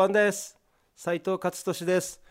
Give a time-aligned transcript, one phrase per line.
[0.00, 0.56] 番です。
[0.96, 2.22] 斉藤勝利です。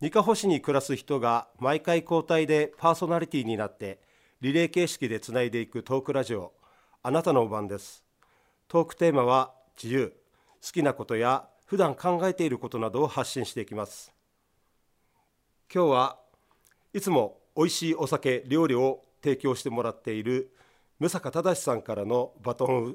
[0.00, 4.00] 二カ保市に暮らす人が毎回交代でパーソナリティになって
[4.40, 6.54] リレー形式でつないでいくトークラジオ
[7.02, 8.02] あなたのお番です。
[8.66, 10.14] トークテーマは自由
[10.64, 14.10] 好きなことや普段考えていることなどを発信していきます。
[15.70, 16.18] 今日は
[16.94, 20.54] いつも美味しいお酒料理を提供してもらっている
[20.98, 22.94] 武坂忠さんからのバトンを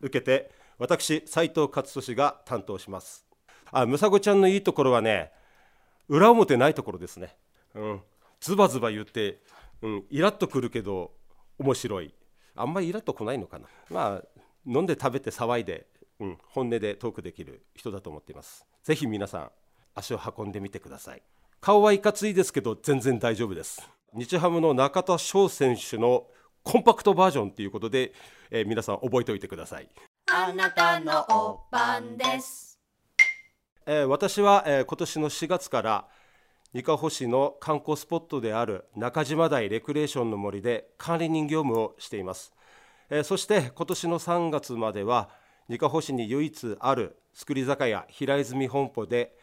[0.00, 3.25] 受けて私斉藤勝利が担当します。
[3.72, 5.32] あむさごちゃんのいいところはね
[6.08, 7.36] 裏表ないところですね。
[7.74, 8.00] うん。
[8.40, 9.40] ズバズバ言って
[9.82, 11.12] うんイラッとくるけど
[11.58, 12.14] 面白い。
[12.54, 13.66] あんまりイラッとこないのかな。
[13.90, 15.86] まあ飲んで食べて騒いで、
[16.20, 18.64] うん、本音でトークできる人だと思っています。
[18.82, 19.50] ぜひ皆さん
[19.94, 21.22] 足を運んでみてください。
[21.60, 23.88] 顔はいかついですけど全然大丈夫です。
[24.14, 26.26] 日ハムの中田翔選手の
[26.62, 28.12] コンパクトバージョンということで、
[28.50, 29.88] えー、皆さん覚えておいてください。
[30.32, 32.75] あなたのお番です、
[33.88, 36.08] えー、私は、えー、今年の4月から
[36.74, 42.52] 伊香保市の観光スポットである中島台レクレーションの森で管理人業務をしています、
[43.10, 45.28] えー、そして今年の3月までは
[45.68, 49.36] 伊香保市に唯一ある造り酒屋平泉本舗で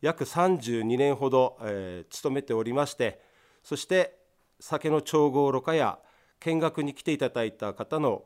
[0.00, 3.20] 約32年ほど、えー、勤めておりまして
[3.64, 4.16] そして
[4.60, 5.98] 酒の調合ろ過や
[6.38, 8.22] 見学に来ていただいた方の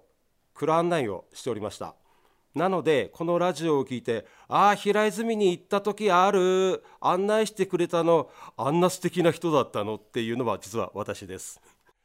[0.53, 1.95] 蔵案内をしておりました。
[2.55, 11.61] なのでこのラジオを聞いて「ああ平泉に行った時ある案内してくれたのあんな素敵な人だったの」っていうのは実は私です、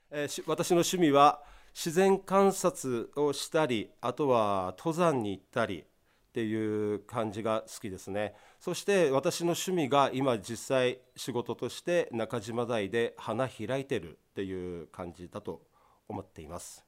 [0.09, 15.61] えー、私の趣味は自然観察をしたりあとは登山に行ったりっていう感じが好きですねそして私の趣味が今実際仕事として中島台で花開いてるっていう感じだと
[16.07, 16.86] 思っています。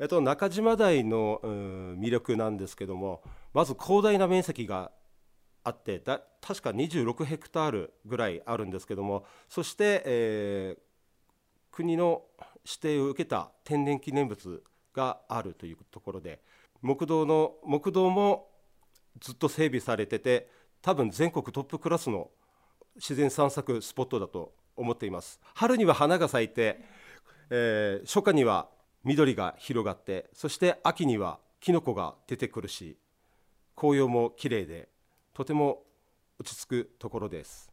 [0.00, 3.22] えっと、中島台の、魅力なんですけども
[3.52, 4.90] まず広大な面積が
[5.62, 12.22] あってだ確か26ヘクタールぐらいあるんですけどもそして、えー、国の
[12.64, 14.62] 指定を受けた天然記念物
[14.94, 16.40] があるというところで
[16.80, 18.48] 木道の木道も
[19.20, 20.48] ずっと整備されてて
[20.80, 22.30] 多分全国トップクラスの
[22.96, 25.40] 自然散策スポットだと思っています。
[25.54, 26.80] 春には花が咲いて
[27.50, 28.68] えー、初夏には
[29.04, 32.96] 緑が広がってそして秋にはキノコが出てくるし
[33.76, 34.88] 紅葉も綺麗で
[35.32, 35.82] とても
[36.38, 37.70] 落ち着くところです。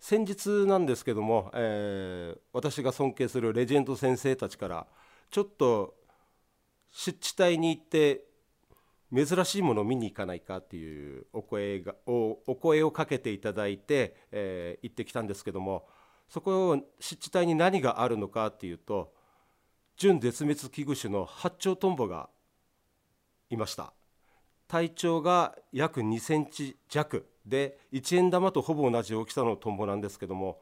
[0.00, 4.86] 先日なんですけども、えー、私が尊敬するレジェンド先生たちから
[5.30, 5.94] ちょっと
[6.90, 8.24] 湿地帯に行って
[9.12, 15.86] 珍しいものを見に行かないかっていうお声がおお声をかけていただいて、えー、行ってきたんですけども
[16.28, 19.12] そこを湿地帯に何があるのかっていうと
[19.98, 22.30] 準絶滅危惧種の八丁トンボが
[23.50, 23.92] いました。
[24.68, 30.60] 体長が約2センチ弱で1円玉とほぼ同じ大きさのトンボなんですけども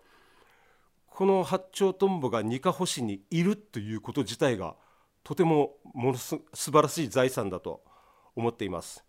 [1.10, 4.74] この八丁トンボがニカホ市にいるということ自体が
[5.22, 7.84] とてもものす素晴らしい財産だと
[8.36, 9.04] 思っています。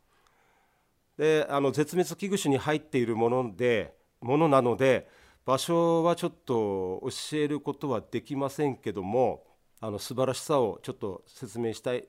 [1.18, 5.08] であの絶滅危惧種に入っているものでものなので
[5.46, 7.02] 場所はちょっと
[7.32, 9.47] 教えることはできませんけども
[9.80, 12.08] あの素晴らしさをちょっと説明したい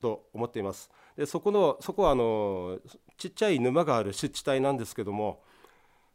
[0.00, 0.90] と思っています。
[1.16, 2.78] でそこのそこはあの
[3.16, 5.42] ちっちゃい沼がある湿地帯なんですけども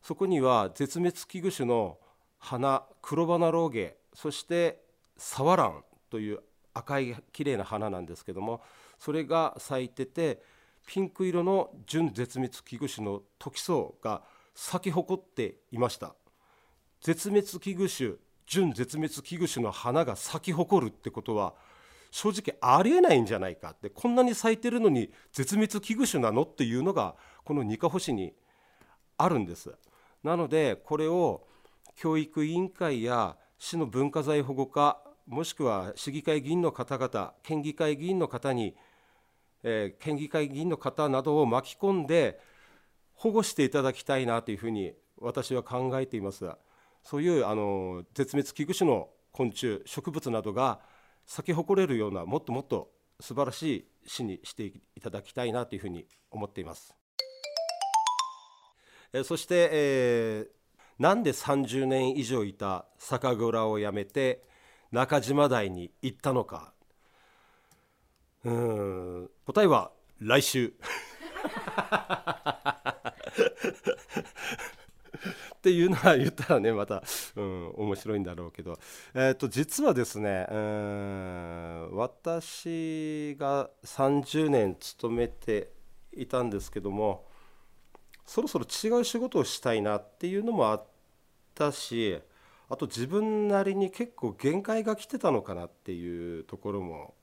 [0.01, 1.97] そこには絶滅危惧種の
[2.37, 4.81] 花黒花ローゲそして
[5.17, 6.39] サワランという
[6.73, 8.61] 赤い綺麗な花なんですけども
[8.97, 10.41] それが咲いてて
[10.85, 14.23] ピンク色の準絶滅危惧種のトキソウが
[14.55, 16.15] 咲き誇っていました。
[17.01, 21.53] 絶滅危惧種準絶滅危惧種の花が咲き誇るってことは
[22.09, 27.13] 正直ありえないんじゃないかってこんなに咲いてるのに絶滅危惧種なのっていうのが
[27.45, 28.33] この二カ保市に
[29.17, 29.71] あるんです。
[30.23, 31.45] なのでこれを
[31.95, 38.75] 教育委員会や市の文化財保護課もしくは市議会議員の方々県議会議員の方に、
[39.61, 42.39] えー、県議会議員の方などを巻き込んで
[43.13, 46.49] 保護していただきたいなというふうに私は考えています。
[47.03, 50.79] そういうあの絶滅危惧種の昆虫植物などが
[51.25, 56.95] 咲き誇れるようなもっともっと素晴らしい市にしていただきたいなというふうに思っています。
[59.13, 64.43] えそして、えー、なんで30年以上いた酒蔵を辞めて
[64.91, 66.73] 中島台に行ったのか
[68.43, 70.73] うん答えは来週
[75.59, 77.03] っていうのは言ったらねまた、
[77.35, 78.79] うん、面白いんだろうけど、
[79.13, 85.73] えー、と実はですね、うん私が30年勤めて
[86.13, 87.25] いたんですけども
[88.25, 90.85] そろそろ違う仕事をしたいなっていうのもあっ
[91.53, 92.17] たし
[92.69, 97.15] あと自分なりに結構限界が来てたのかなっていうところも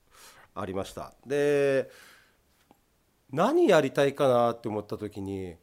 [0.53, 1.13] ありました。
[1.25, 1.89] で
[3.31, 5.55] 何やりたいかなって思った時に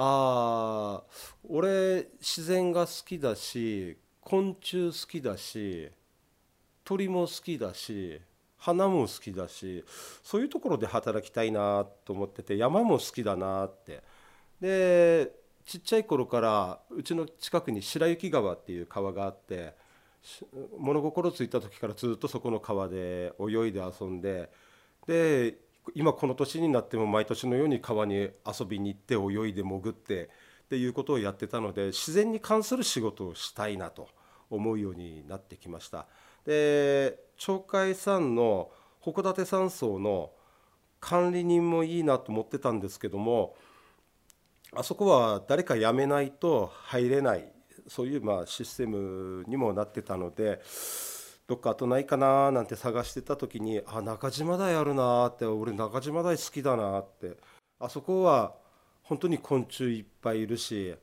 [0.00, 1.04] ああ
[1.48, 5.90] 俺自然が好きだし昆虫好きだし
[6.84, 8.20] 鳥も好きだし
[8.58, 9.84] 花も好きだし
[10.22, 14.02] そういうところで働きたいなと思ってて山も好きだなって。
[14.60, 15.32] で
[15.64, 19.74] ちっちゃい頃からうちの近くに白雪川っていう川があって
[20.78, 24.50] 物心ついた時からずっとそこの川で泳いで遊んで
[25.06, 25.58] で
[25.94, 30.28] 今この年になっても毎年のように川に遊びに行って泳いで潜ってっ
[30.68, 34.08] ていうことをやってたので自然に関する仕事をしたいなと
[34.50, 36.06] 思うようになってきました。
[36.44, 38.70] で鳥海山の
[39.02, 40.30] 函館山荘の
[41.00, 43.54] 管理人もいいなと思ってたんですけども
[44.74, 47.48] あそこは誰か辞めないと入れない
[47.86, 50.60] そういうまあシステムにもなってたので
[51.48, 57.36] どっかあとないかななんて探してた時にあ中島台あるなって俺中島台好きだなって。
[57.80, 58.54] あそこは
[59.02, 60.94] 本当に昆虫いっぱいいるし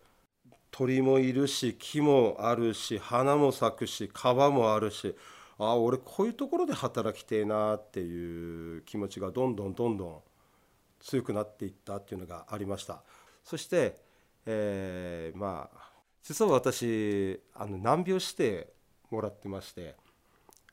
[0.72, 5.16] 鳥もいるし木もあるし花も咲くし川もあるし
[5.58, 10.22] あ俺こういうところで働きてえなっていう気持ちがどんどんどんどん
[11.00, 13.04] 強くなっていったっていうのがありました。
[13.44, 13.96] そして、
[14.46, 18.74] えー、まあ実は私あの難病して
[19.10, 19.96] もらってまして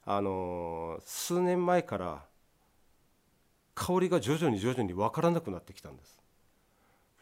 [0.05, 2.25] あの数年前から
[3.75, 6.21] 香りが徐々に徐々に分からなくなってきたんです。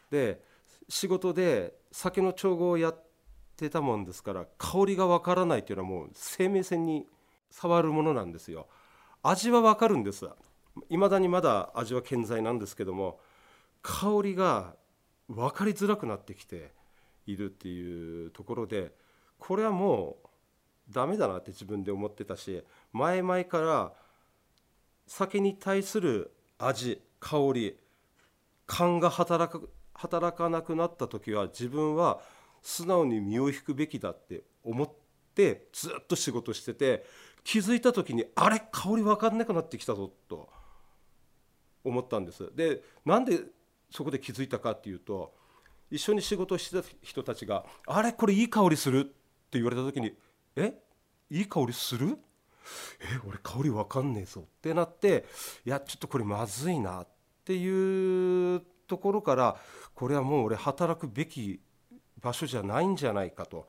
[0.09, 0.41] で
[0.89, 3.03] 仕事で酒の調合をやっ
[3.55, 7.07] てたもんですから香りが分からないっていうのはもう生命線に
[7.49, 8.67] 触るものなんですよ。
[9.23, 10.27] 味は分かるんです。
[10.89, 13.19] いまだにまだ味は健在なんですけども
[13.81, 14.75] 香りが
[15.27, 16.73] 分かりづらくなってきて
[17.25, 18.93] いるっていうところで
[19.37, 20.20] これはもう
[20.91, 23.93] ダメだなって自分で思ってたし前々から
[25.07, 27.77] 酒に対する味香り
[28.65, 32.21] 勘が働く働かなくなった時は自分は
[32.61, 34.89] 素直に身を引くべきだって思っ
[35.35, 37.05] てずっと仕事してて
[37.43, 38.61] 気づいた時にあれ？
[38.71, 40.49] 香り分かんなくなってきたぞと
[41.83, 42.55] 思ったんです。
[42.55, 43.39] でなんで
[43.89, 45.33] そこで気づいたかっていうと
[45.89, 48.13] 一緒に仕事してた人たちが「あれ？
[48.13, 49.13] これいい香りする」って
[49.53, 50.15] 言われた時に
[50.55, 50.73] 「え
[51.29, 52.17] いい香りする？
[52.99, 55.25] え俺香り分かんねえぞ」ってなって
[55.65, 57.07] いやちょっとこれまずいなっ
[57.43, 59.57] ていうところから
[59.95, 61.61] これはもう俺働くべき
[62.19, 63.67] 場所じゃないんじゃないかと。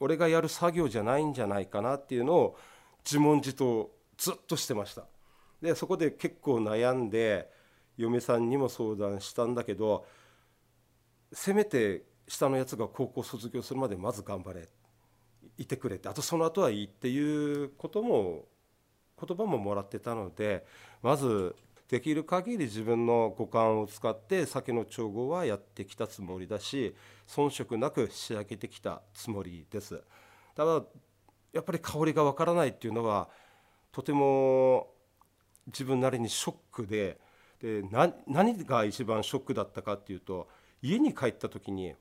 [0.00, 2.58] 俺がやる作業じゃないんじゃないかなっていうのを
[3.04, 5.06] 自問自答ずっとしてました。
[5.62, 7.48] でそこで結構悩んで
[7.96, 10.04] 嫁さんにも相談したんだけど
[11.32, 14.77] せめて下のやつが高校卒業するまでまず頑張れって。
[15.58, 18.46] いてくれてあとその後はいいっていうことも
[19.20, 20.64] 言葉ももらってたので
[21.02, 21.54] まず
[21.88, 26.94] できる限り自分の五感を使って酒の調合はやってきたつもりだし
[27.26, 30.02] 遜色なく仕上げてきたつもりです。
[30.54, 30.82] ただ
[31.52, 33.28] やっぱり香りがわからないっていうのは
[33.90, 34.88] とても
[35.66, 37.18] 自分なりにショックで
[37.60, 37.82] で
[38.26, 40.48] 何が一番ショックだったかっていうと
[40.82, 41.94] 家に帰った時に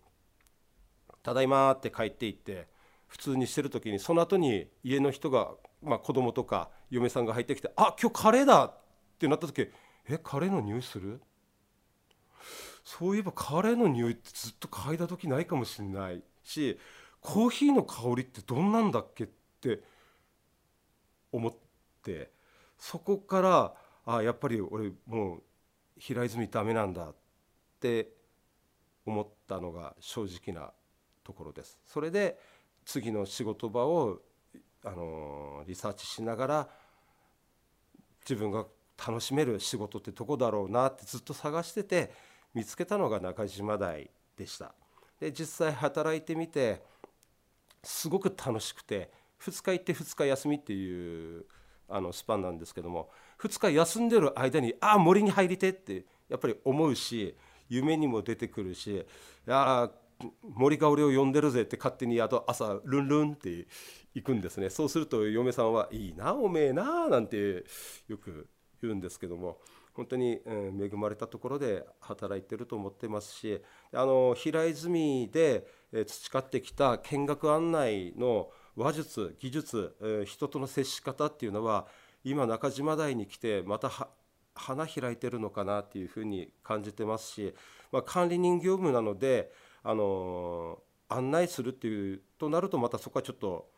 [1.24, 2.68] 「ただいま」って帰っていって
[3.08, 8.74] 普通にしてる時にその後に家の人が、まあ、子供とか嫁さんが入ってきて「あ今日カレーだ!」っ
[9.18, 9.70] てなった時
[10.10, 11.22] 「えカレーの匂いする?」
[12.84, 16.80] そういえばカレーの匂いってずっと嗅いだ時ないかもしれないし
[17.20, 19.28] コーヒーの香りってどんなんだっけっ
[19.60, 19.84] て
[21.32, 21.54] 思っ
[22.02, 22.32] て
[22.78, 25.44] そこからあやっぱり俺もう
[25.98, 27.16] 平泉ダメなんだっ
[27.80, 28.14] て
[29.06, 30.72] 思ったのが正直な
[31.24, 31.80] ところです。
[31.86, 32.40] それで
[32.88, 34.22] 次の仕事場を
[34.86, 36.70] あのリサーチしながら
[38.22, 38.66] 自分が
[38.98, 42.14] 楽しめる仕事ってどこだろうなってずっと探してて
[42.54, 44.74] 見つけたのが中島台でした。
[45.20, 46.82] で実際働いてみて
[47.84, 51.46] すごく楽しくて2日行って2日休みっていう
[51.90, 53.10] あのスパンなんですけども
[53.42, 57.36] 2日休んでる間にああ森に入りてってやっぱり思うし
[57.68, 59.06] 夢にも出てくるし
[59.46, 59.92] あ
[60.44, 63.68] 森が俺を呼んでるぜって勝手にあと朝ルンルンって
[64.14, 64.70] 行くんですね。
[64.70, 67.66] そうすると嫁さんは「いいなおめえな」なんて
[68.08, 68.48] よく
[68.82, 69.60] 言うんですけども。
[69.94, 73.60] 本当に、恵まれたところで働いてると思ってますし
[73.92, 75.66] あの平泉で
[76.06, 81.88] 培ってきた見学案内の話術技術人との接し方っていうのは
[82.24, 83.90] 今中島台に来てまた
[84.54, 87.56] 花開いてるのかなっていうふうに感じてますし
[87.92, 89.52] まあ、管理人業務なので、
[89.84, 90.80] あの
[91.10, 93.70] 案内するっていうとなるとまたそこはちょっと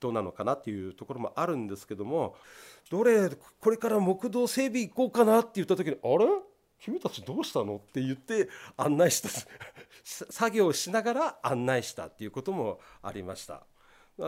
[0.00, 2.34] どうなのかなっていうところもあるんですけども
[2.90, 3.28] どれ
[3.60, 6.26] これから木道整備行こうかなって言った時に「あれ？
[6.80, 9.28] 君たちどうしたの?」って言って案内した
[10.32, 13.66] 作業をしながら案内したっていうこともありました。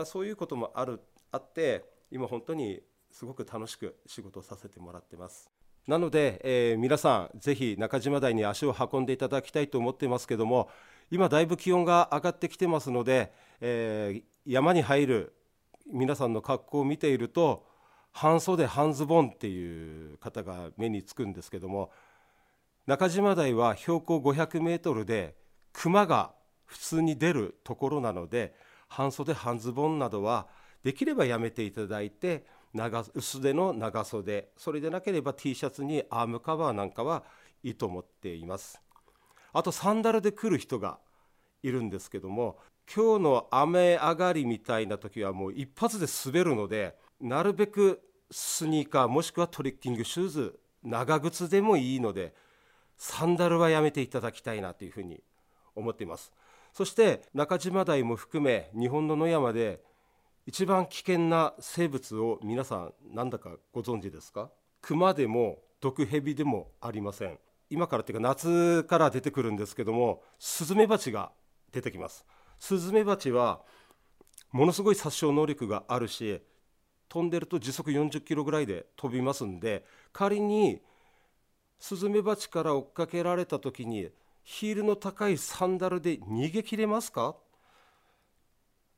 [0.05, 1.01] そういうこともある
[1.31, 5.49] あって今本当にすごく楽しく仕事をさせてもらってます。
[5.87, 10.69] なので、えー、皆さんぜひ中島台に足を運んでいただきたいと思ってますけども
[11.11, 13.31] 今だいぶ気温が上がってきてますので、
[13.61, 15.33] えー、山に入る
[15.91, 17.65] 皆さんの格好を見ていると
[18.11, 21.91] 半袖半ズボンっていう方が目につくんですけども
[22.85, 25.35] 中島台は標高500メートルで
[25.71, 26.33] 熊が
[26.65, 28.53] 普通に出るところなので
[28.87, 30.47] 半袖半ズボンなどは
[30.83, 37.23] できればやめていただいて長薄手の長袖それでなければ T シャツにアームカバーなんかは
[37.63, 38.82] いいと思っています。
[39.53, 40.99] あとサンダルで来る人が
[41.61, 42.57] いるんですけども
[42.93, 52.33] 今日の雨上がりみたいな時はもう一発で滑るのでなるべくスニーカーもしくはトレッキングシューズ長靴でもいいので
[52.97, 55.23] サンダルはやめていただきたいなというふうに
[55.75, 56.33] 思っています。
[56.73, 59.81] そして中島台も含め日本の野山で
[60.45, 64.49] 一番危険な生物を皆さん何だかご存知ですか？
[64.81, 67.39] 熊でも毒蛇でもありません。
[67.73, 71.31] 今からっていうか夏から出てくるんですけどもスズメバチが
[71.71, 72.23] 出てきます。
[72.59, 73.61] スズメバチは
[74.51, 76.39] ものすごい殺傷能力があるし
[77.09, 80.81] 飛んでると時速40キロぐらいで飛びますんで仮に
[81.79, 84.09] スズメバチから追っかけられた時に
[84.43, 87.35] ヒールの高いサンダルで逃げ切れますか？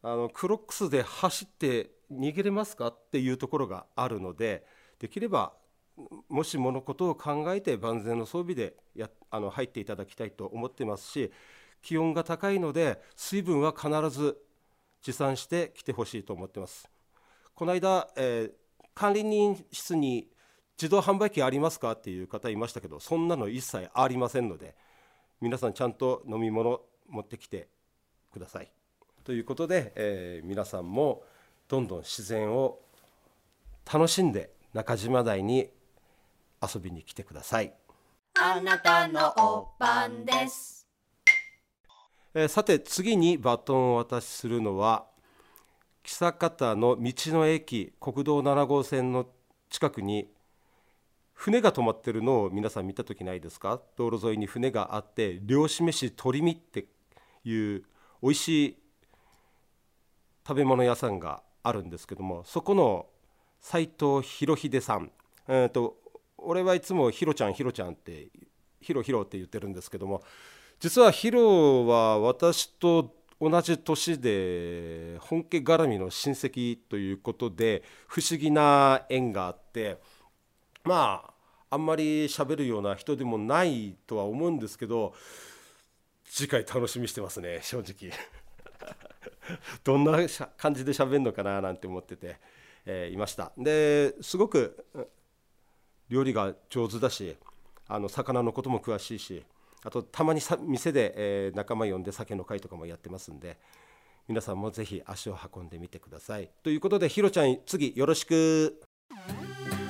[0.03, 2.87] あのクロックスで走って逃げれますか？
[2.87, 4.65] っていうところがあるので
[4.99, 5.53] できれば
[6.29, 11.31] もしものことを考えて万全の装備でやあの入っていただきたいと思ってますし
[11.81, 14.37] 気温が高いので水分は必ず
[15.01, 16.89] 持参してきてほしいと思ってます
[17.53, 20.27] この間、えー、管理人室に
[20.77, 24.75] 自動販売機ありますかっていう方いましたけどそんなの一切ありませんので
[25.39, 27.67] 皆さんちゃんと飲み物持ってきて
[28.33, 28.71] ください。
[29.23, 31.23] ということで、えー、皆さんも
[31.67, 32.79] どんどん自然を
[33.91, 35.69] 楽しんで中島台に
[36.61, 37.73] 遊びに来てください。
[38.37, 40.85] あなたのおばんです、
[42.33, 45.05] えー、さて次にバトンを渡しするのは
[46.03, 49.25] 久方の道の駅国道7号線の
[49.69, 50.29] 近くに
[51.33, 53.81] 船が止まってるのを皆さん見た時ないですか？
[53.95, 56.87] 道路沿いに船があって漁師飯鳥見って
[57.45, 57.83] いう
[58.21, 58.77] 美味しい
[60.47, 63.07] 食べ物屋さんがあるんですけどもそこの
[63.59, 65.11] 斉藤博秀さん、
[65.47, 65.97] えーと、
[66.45, 68.29] 俺はいつもひろちゃんひろちゃんって
[68.81, 70.23] ひろひろって言ってるんですけども
[70.79, 79.97] 実はヒロは私と同じ年で本家絡みの親戚ということで不思議な縁があって
[80.83, 85.13] まああんまり喋るような人でもないとは思うんですけど
[86.23, 88.11] 次回楽しみしてますね正直。
[89.83, 90.17] どんな
[90.57, 92.37] 感じで喋るのかななんて思ってて、
[92.85, 93.51] えー、いました。
[93.57, 94.85] ですごく
[96.09, 97.35] 料理が上手だし
[97.87, 99.43] あの魚のことも詳しいし
[99.83, 103.57] あとたまにさ店で、えー、仲間呼んで酒の会とかもやってますんで
[104.27, 106.49] 皆さんもぜひ足を運んでみてください。
[106.63, 108.81] ということでひろちゃん次よろしく。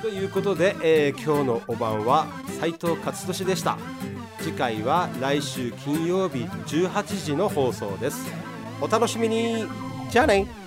[0.01, 2.27] ということで、えー、今日のお晩は
[2.59, 3.77] 斉藤勝利でした。
[4.39, 8.29] 次回は来週金曜日18時の放送です。
[8.81, 9.65] お楽しみに。
[10.11, 10.64] じゃあね。